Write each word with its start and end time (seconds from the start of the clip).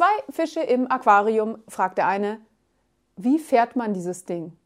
Zwei 0.00 0.32
Fische 0.32 0.60
im 0.60 0.90
Aquarium, 0.90 1.58
fragt 1.68 1.98
der 1.98 2.06
eine. 2.06 2.40
Wie 3.16 3.38
fährt 3.38 3.76
man 3.76 3.92
dieses 3.92 4.24
Ding? 4.24 4.56